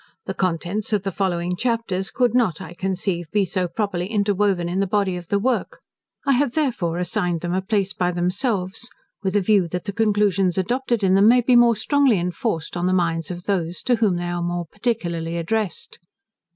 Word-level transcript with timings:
The 0.25 0.33
contents 0.33 0.93
of 0.93 1.03
the 1.03 1.11
following 1.11 1.55
chapters 1.55 2.09
could 2.09 2.33
not, 2.33 2.59
I 2.59 2.73
conceive, 2.73 3.29
be 3.29 3.45
so 3.45 3.67
properly 3.67 4.07
interwoven 4.07 4.67
in 4.67 4.79
the 4.79 4.87
body 4.87 5.15
of 5.15 5.27
the 5.27 5.37
work; 5.37 5.79
I 6.25 6.31
have, 6.31 6.53
therefore, 6.55 6.97
assigned 6.97 7.41
them 7.41 7.53
a 7.53 7.61
place 7.61 7.93
by 7.93 8.09
themselves, 8.09 8.89
with 9.21 9.35
a 9.35 9.41
view 9.41 9.67
that 9.67 9.83
the 9.83 9.93
conclusions 9.93 10.57
adopted 10.57 11.03
in 11.03 11.13
them 11.13 11.27
may 11.27 11.41
be 11.41 11.55
more 11.55 11.75
strongly 11.75 12.17
enforced 12.17 12.75
on 12.75 12.87
the 12.87 12.93
minds 12.95 13.29
of 13.29 13.43
those, 13.43 13.83
to 13.83 13.97
whom 13.97 14.15
they 14.15 14.25
are 14.25 14.41
more 14.41 14.65
particularly 14.71 15.37
addressed. 15.37 15.99